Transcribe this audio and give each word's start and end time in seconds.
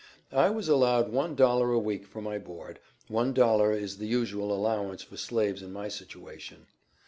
I 0.33 0.49
was 0.49 0.67
allowed 0.67 1.11
one 1.11 1.35
dollar 1.35 1.71
a 1.71 1.77
week 1.77 2.07
for 2.07 2.23
my 2.23 2.39
board; 2.39 2.79
one 3.07 3.33
dollar 3.35 3.71
is 3.71 3.99
the 3.99 4.07
usual 4.07 4.51
allowance 4.51 5.03
for 5.03 5.15
slaves 5.15 5.61
in 5.61 5.71
my 5.71 5.89
situation. 5.89 6.65